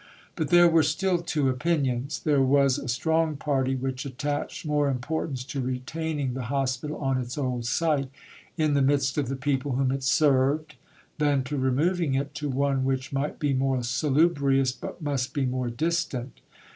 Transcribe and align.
But 0.35 0.47
there 0.47 0.67
were 0.67 0.81
still 0.81 1.19
two 1.19 1.47
opinions. 1.47 2.21
There 2.21 2.41
was 2.41 2.79
a 2.79 2.87
strong 2.87 3.37
party 3.37 3.75
which 3.75 4.03
attached 4.03 4.65
more 4.65 4.89
importance 4.89 5.43
to 5.43 5.61
retaining 5.61 6.33
the 6.33 6.45
Hospital 6.49 6.97
on 6.97 7.19
its 7.19 7.37
old 7.37 7.67
site, 7.67 8.09
"in 8.57 8.73
the 8.73 8.81
midst 8.81 9.19
of 9.19 9.29
the 9.29 9.35
people 9.35 9.73
whom 9.73 9.91
it 9.91 10.01
served," 10.01 10.73
than 11.19 11.43
to 11.43 11.55
removing 11.55 12.15
it 12.15 12.33
to 12.33 12.49
one 12.49 12.83
which 12.83 13.13
might 13.13 13.37
be 13.37 13.53
more 13.53 13.83
salubrious, 13.83 14.71
but 14.71 15.03
must 15.03 15.35
be 15.35 15.45
more 15.45 15.69
distant. 15.69 16.41